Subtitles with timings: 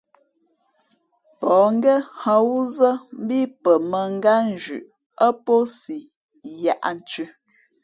[1.39, 4.85] Pα̌h ngén hᾱ wúzά mbí pαmάngátnzhʉꞌ
[5.27, 5.97] ά pō si
[6.63, 7.27] yāʼnthʉ̄.